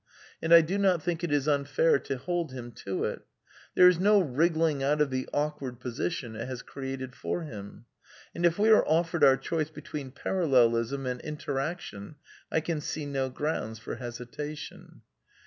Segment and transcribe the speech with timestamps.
[0.41, 3.21] And I do not think it is unfair to hold him to it.
[3.75, 7.85] There is no wriggling out of the awkward position it has created for him.
[8.33, 12.15] And if we are offered our choice between Parallelism and Interaction
[12.51, 15.03] I can see no grounds for hesitation.